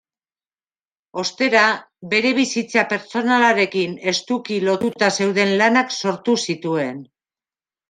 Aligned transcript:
Ostera, 1.23 1.65
bere 2.13 2.31
bizitza 2.37 2.85
pertsonalarekin 2.95 3.95
estuki 4.13 4.59
lotuta 4.65 5.13
zeuden 5.21 5.55
lanak 5.63 5.97
sortu 6.01 6.39
zituen. 6.49 7.07